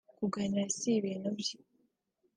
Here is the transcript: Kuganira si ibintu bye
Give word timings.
Kuganira 0.17 0.63
si 0.77 0.89
ibintu 0.99 1.29
bye 1.39 1.57